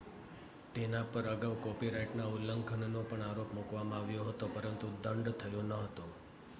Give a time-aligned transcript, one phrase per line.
[0.75, 6.05] તેના પર અગાઉ કોપીરાઇટના ઉલ્લંઘનનો પણ આરોપ મૂકવામાં આવ્યો હતો પરંતુ દંડ થયો ન હતો